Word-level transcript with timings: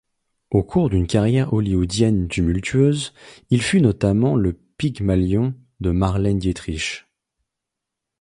Au 0.49 0.63
cours 0.63 0.89
d'une 0.89 1.05
carrière 1.05 1.53
hollywoodienne 1.53 2.27
tumultueuse, 2.27 3.13
il 3.51 3.61
fut 3.61 3.81
notamment 3.81 4.33
le 4.35 4.53
pygmalion 4.53 5.53
de 5.79 5.91
Marlène 5.91 6.39
Dietrich. 6.39 7.05